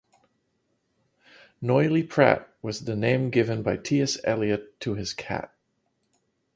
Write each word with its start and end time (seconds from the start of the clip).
Noilly 1.61 2.01
Prat 2.09 2.51
was 2.63 2.85
the 2.85 2.95
name 2.95 3.29
given 3.29 3.61
by 3.61 3.77
T. 3.77 4.01
S. 4.01 4.17
Eliot 4.23 4.79
to 4.79 4.95
his 4.95 5.13
cat. 5.13 5.53